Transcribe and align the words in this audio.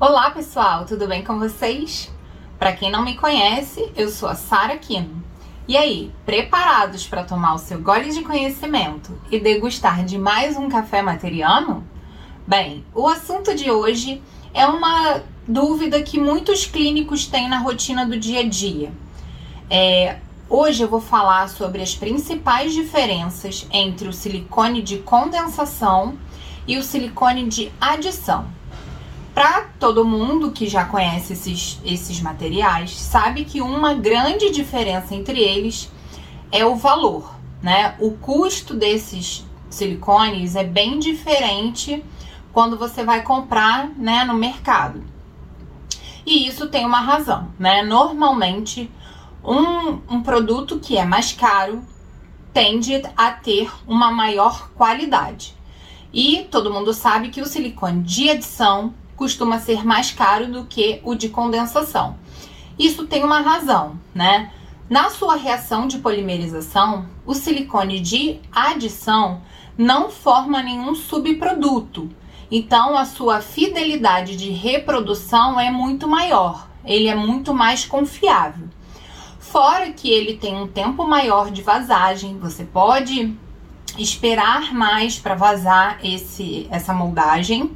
Olá 0.00 0.30
pessoal, 0.30 0.86
tudo 0.86 1.06
bem 1.06 1.22
com 1.22 1.38
vocês? 1.38 2.10
Para 2.58 2.72
quem 2.72 2.90
não 2.90 3.04
me 3.04 3.16
conhece, 3.16 3.92
eu 3.94 4.08
sou 4.08 4.30
a 4.30 4.34
Sara 4.34 4.78
Kino. 4.78 5.22
E 5.68 5.76
aí, 5.76 6.10
preparados 6.24 7.06
para 7.06 7.22
tomar 7.22 7.54
o 7.54 7.58
seu 7.58 7.82
gole 7.82 8.10
de 8.12 8.22
conhecimento 8.22 9.12
e 9.30 9.38
degustar 9.38 10.06
de 10.06 10.16
mais 10.16 10.56
um 10.56 10.70
café 10.70 11.02
materiano? 11.02 11.84
Bem, 12.46 12.82
o 12.94 13.06
assunto 13.06 13.54
de 13.54 13.70
hoje 13.70 14.22
é 14.54 14.66
uma 14.66 15.22
dúvida 15.46 16.02
que 16.02 16.18
muitos 16.18 16.64
clínicos 16.64 17.26
têm 17.26 17.46
na 17.46 17.58
rotina 17.58 18.06
do 18.06 18.18
dia 18.18 18.40
a 18.40 18.48
dia. 18.48 18.90
É, 19.68 20.16
hoje 20.48 20.82
eu 20.82 20.88
vou 20.88 21.00
falar 21.00 21.50
sobre 21.50 21.82
as 21.82 21.94
principais 21.94 22.72
diferenças 22.72 23.66
entre 23.70 24.08
o 24.08 24.14
silicone 24.14 24.80
de 24.80 24.98
condensação 25.00 26.16
e 26.66 26.78
o 26.78 26.82
silicone 26.82 27.48
de 27.48 27.72
adição. 27.80 28.46
Para 29.34 29.62
todo 29.80 30.04
mundo 30.04 30.50
que 30.52 30.68
já 30.68 30.84
conhece 30.84 31.32
esses, 31.32 31.80
esses 31.84 32.20
materiais, 32.20 32.94
sabe 32.94 33.44
que 33.44 33.62
uma 33.62 33.94
grande 33.94 34.50
diferença 34.50 35.14
entre 35.14 35.40
eles 35.40 35.90
é 36.50 36.66
o 36.66 36.76
valor, 36.76 37.34
né? 37.62 37.94
O 37.98 38.12
custo 38.12 38.74
desses 38.74 39.46
silicones 39.70 40.54
é 40.54 40.64
bem 40.64 40.98
diferente 40.98 42.04
quando 42.52 42.76
você 42.76 43.02
vai 43.02 43.22
comprar, 43.22 43.88
né, 43.96 44.24
no 44.24 44.34
mercado. 44.34 45.02
E 46.26 46.46
isso 46.46 46.68
tem 46.68 46.84
uma 46.84 47.00
razão, 47.00 47.48
né? 47.58 47.82
Normalmente, 47.82 48.90
um, 49.42 49.98
um 50.08 50.22
produto 50.22 50.78
que 50.78 50.98
é 50.98 51.04
mais 51.04 51.32
caro 51.32 51.82
tende 52.52 53.02
a 53.16 53.30
ter 53.30 53.72
uma 53.86 54.12
maior 54.12 54.70
qualidade. 54.74 55.56
E 56.12 56.46
todo 56.50 56.72
mundo 56.72 56.92
sabe 56.92 57.30
que 57.30 57.40
o 57.40 57.46
silicone 57.46 58.02
de 58.02 58.28
adição 58.28 58.92
costuma 59.16 59.58
ser 59.58 59.84
mais 59.84 60.10
caro 60.10 60.50
do 60.50 60.64
que 60.64 61.00
o 61.04 61.14
de 61.14 61.28
condensação. 61.28 62.16
Isso 62.78 63.06
tem 63.06 63.24
uma 63.24 63.40
razão, 63.40 63.98
né? 64.14 64.50
Na 64.90 65.08
sua 65.08 65.36
reação 65.36 65.86
de 65.86 65.98
polimerização, 65.98 67.06
o 67.24 67.34
silicone 67.34 67.98
de 68.00 68.40
adição 68.52 69.40
não 69.78 70.10
forma 70.10 70.62
nenhum 70.62 70.94
subproduto. 70.94 72.10
Então, 72.50 72.98
a 72.98 73.06
sua 73.06 73.40
fidelidade 73.40 74.36
de 74.36 74.50
reprodução 74.50 75.58
é 75.58 75.70
muito 75.70 76.06
maior, 76.06 76.68
ele 76.84 77.08
é 77.08 77.14
muito 77.14 77.54
mais 77.54 77.86
confiável. 77.86 78.68
Fora 79.38 79.90
que 79.92 80.10
ele 80.10 80.36
tem 80.36 80.56
um 80.56 80.66
tempo 80.66 81.06
maior 81.06 81.50
de 81.50 81.62
vazagem, 81.62 82.38
você 82.38 82.64
pode 82.64 83.34
esperar 83.98 84.72
mais 84.72 85.18
para 85.18 85.34
vazar 85.34 85.98
esse, 86.02 86.66
essa 86.70 86.92
moldagem 86.92 87.70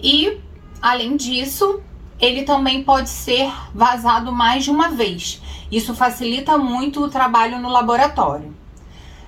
e, 0.00 0.38
além 0.80 1.16
disso, 1.16 1.80
ele 2.20 2.42
também 2.42 2.82
pode 2.82 3.08
ser 3.08 3.52
vazado 3.74 4.32
mais 4.32 4.64
de 4.64 4.70
uma 4.70 4.90
vez. 4.90 5.40
Isso 5.70 5.94
facilita 5.94 6.56
muito 6.56 7.02
o 7.02 7.08
trabalho 7.08 7.58
no 7.60 7.68
laboratório. 7.68 8.54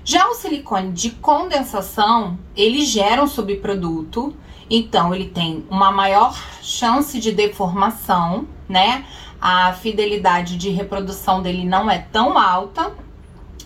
Já 0.04 0.26
o 0.28 0.34
silicone 0.34 0.92
de 0.92 1.10
condensação, 1.10 2.38
ele 2.56 2.84
gera 2.84 3.22
um 3.22 3.26
subproduto, 3.26 4.34
então 4.70 5.14
ele 5.14 5.26
tem 5.28 5.66
uma 5.68 5.92
maior 5.92 6.34
chance 6.62 7.18
de 7.20 7.32
deformação, 7.32 8.46
né? 8.68 9.04
A 9.40 9.72
fidelidade 9.74 10.56
de 10.56 10.70
reprodução 10.70 11.42
dele 11.42 11.64
não 11.64 11.90
é 11.90 11.98
tão 11.98 12.38
alta, 12.38 12.92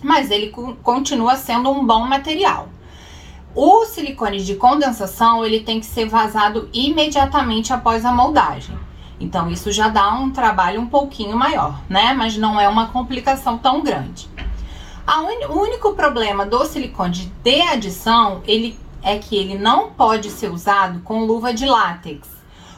mas 0.03 0.29
ele 0.29 0.53
continua 0.83 1.35
sendo 1.35 1.71
um 1.71 1.85
bom 1.85 2.05
material. 2.05 2.69
O 3.55 3.85
silicone 3.85 4.43
de 4.43 4.55
condensação, 4.55 5.45
ele 5.45 5.59
tem 5.59 5.79
que 5.79 5.85
ser 5.85 6.07
vazado 6.07 6.69
imediatamente 6.73 7.71
após 7.71 8.03
a 8.03 8.11
moldagem. 8.11 8.77
Então, 9.19 9.49
isso 9.49 9.71
já 9.71 9.87
dá 9.87 10.13
um 10.15 10.31
trabalho 10.31 10.81
um 10.81 10.87
pouquinho 10.87 11.37
maior, 11.37 11.79
né? 11.87 12.13
Mas 12.13 12.35
não 12.35 12.59
é 12.59 12.67
uma 12.67 12.87
complicação 12.87 13.57
tão 13.57 13.81
grande. 13.81 14.27
Un... 15.07 15.53
O 15.53 15.61
único 15.61 15.93
problema 15.93 16.45
do 16.45 16.65
silicone 16.65 17.31
de 17.43 17.61
adição, 17.61 18.41
ele 18.45 18.77
é 19.03 19.17
que 19.17 19.35
ele 19.35 19.57
não 19.57 19.91
pode 19.91 20.29
ser 20.29 20.49
usado 20.49 21.01
com 21.01 21.25
luva 21.25 21.53
de 21.53 21.65
látex, 21.65 22.27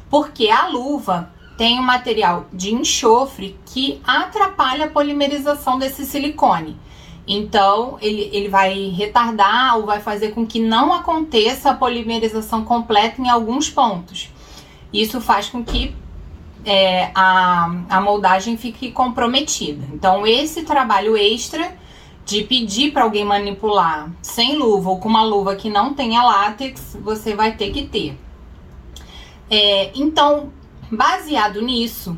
porque 0.10 0.50
a 0.50 0.68
luva 0.68 1.32
tem 1.58 1.80
um 1.80 1.84
material 1.84 2.48
de 2.52 2.74
enxofre 2.74 3.58
que 3.66 4.02
atrapalha 4.06 4.86
a 4.86 4.90
polimerização 4.90 5.80
desse 5.80 6.06
silicone. 6.06 6.78
Então, 7.28 7.98
ele, 8.02 8.30
ele 8.32 8.50
vai 8.50 8.90
retardar 8.90 9.78
ou 9.78 9.86
vai 9.86 10.00
fazer 10.00 10.30
com 10.30 10.46
que 10.46 10.60
não 10.60 10.94
aconteça 10.94 11.72
a 11.72 11.74
polimerização 11.74 12.64
completa 12.64 13.22
em 13.22 13.30
alguns 13.30 13.70
pontos. 13.70 14.30
Isso 14.94 15.20
faz 15.20 15.50
com 15.50 15.64
que 15.64 15.96
é, 16.64 17.12
a, 17.16 17.72
a 17.90 18.02
moldagem 18.02 18.58
fique 18.58 18.92
comprometida. 18.92 19.86
Então, 19.92 20.26
esse 20.26 20.64
trabalho 20.64 21.18
extra 21.18 21.76
de 22.26 22.44
pedir 22.44 22.92
para 22.92 23.04
alguém 23.04 23.24
manipular 23.24 24.10
sem 24.22 24.56
luva 24.58 24.90
ou 24.90 25.00
com 25.00 25.08
uma 25.08 25.24
luva 25.24 25.56
que 25.56 25.70
não 25.70 25.94
tenha 25.94 26.24
látex, 26.24 26.98
você 27.00 27.36
vai 27.36 27.56
ter 27.56 27.72
que 27.72 27.86
ter. 27.86 28.18
É, 29.50 29.92
então, 29.96 30.52
baseado 30.92 31.62
nisso, 31.62 32.18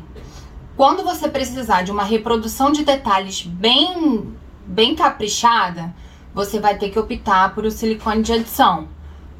quando 0.76 1.02
você 1.02 1.28
precisar 1.28 1.82
de 1.82 1.90
uma 1.90 2.04
reprodução 2.04 2.72
de 2.72 2.84
detalhes 2.84 3.42
bem 3.42 4.32
bem 4.68 4.94
caprichada, 4.94 5.94
você 6.34 6.60
vai 6.60 6.76
ter 6.76 6.90
que 6.90 6.98
optar 6.98 7.54
por 7.54 7.64
o 7.64 7.70
silicone 7.70 8.22
de 8.22 8.32
adição. 8.32 8.88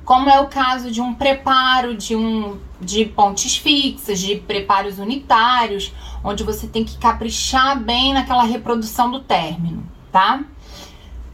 Como 0.05 0.31
é 0.31 0.41
o 0.41 0.49
caso 0.49 0.91
de 0.91 1.03
um 1.03 1.15
preparo 1.15 1.95
de 1.95 2.17
um 2.17 2.59
de 2.81 3.05
pontes 3.05 3.57
fixas, 3.57 4.21
de 4.21 4.37
preparos 4.37 4.99
unitários, 4.99 5.93
onde 6.23 6.45
você 6.45 6.67
tem 6.67 6.85
que 6.85 6.97
caprichar 6.97 7.79
bem 7.79 8.15
naquela 8.15 8.45
reprodução 8.45 9.11
do 9.11 9.21
término, 9.21 9.85
tá? 10.13 10.45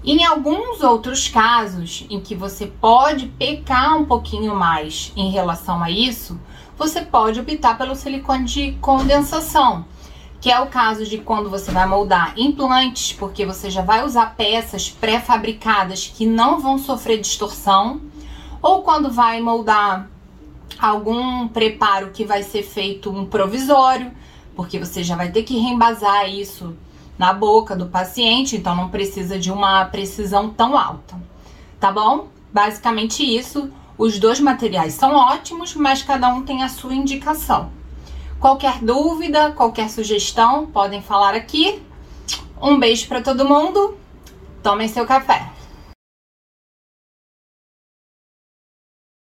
Em 0.02 0.24
alguns 0.24 0.82
outros 0.82 1.28
casos 1.28 2.06
em 2.10 2.20
que 2.20 2.34
você 2.34 2.66
pode 2.66 3.26
pecar 3.26 3.96
um 3.96 4.04
pouquinho 4.04 4.54
mais 4.54 5.12
em 5.16 5.30
relação 5.30 5.82
a 5.82 5.90
isso, 5.90 6.38
você 6.76 7.02
pode 7.02 7.40
optar 7.40 7.78
pelo 7.78 7.94
silicone 7.94 8.44
de 8.44 8.72
condensação, 8.80 9.84
que 10.44 10.50
é 10.50 10.60
o 10.60 10.66
caso 10.66 11.06
de 11.06 11.16
quando 11.16 11.48
você 11.48 11.70
vai 11.70 11.86
moldar 11.86 12.34
implantes, 12.36 13.14
porque 13.14 13.46
você 13.46 13.70
já 13.70 13.80
vai 13.80 14.04
usar 14.04 14.36
peças 14.36 14.90
pré-fabricadas 14.90 16.12
que 16.14 16.26
não 16.26 16.60
vão 16.60 16.76
sofrer 16.76 17.18
distorção, 17.18 18.02
ou 18.60 18.82
quando 18.82 19.10
vai 19.10 19.40
moldar 19.40 20.06
algum 20.78 21.48
preparo 21.48 22.10
que 22.10 22.26
vai 22.26 22.42
ser 22.42 22.62
feito 22.62 23.10
um 23.10 23.24
provisório, 23.24 24.12
porque 24.54 24.78
você 24.78 25.02
já 25.02 25.16
vai 25.16 25.30
ter 25.30 25.44
que 25.44 25.56
reembasar 25.58 26.28
isso 26.28 26.76
na 27.16 27.32
boca 27.32 27.74
do 27.74 27.86
paciente, 27.86 28.54
então 28.54 28.76
não 28.76 28.90
precisa 28.90 29.38
de 29.38 29.50
uma 29.50 29.86
precisão 29.86 30.50
tão 30.50 30.76
alta, 30.76 31.16
tá 31.80 31.90
bom? 31.90 32.28
Basicamente 32.52 33.24
isso. 33.24 33.70
Os 33.96 34.18
dois 34.18 34.40
materiais 34.40 34.92
são 34.92 35.14
ótimos, 35.14 35.74
mas 35.74 36.02
cada 36.02 36.28
um 36.28 36.42
tem 36.42 36.62
a 36.62 36.68
sua 36.68 36.94
indicação. 36.94 37.70
Qualquer 38.40 38.78
dúvida, 38.78 39.52
qualquer 39.52 39.88
sugestão, 39.88 40.66
podem 40.66 41.00
falar 41.00 41.34
aqui. 41.34 41.82
Um 42.60 42.78
beijo 42.78 43.08
para 43.08 43.22
todo 43.22 43.48
mundo. 43.48 43.96
Tomem 44.62 44.88
seu 44.88 45.06
café. 45.06 45.53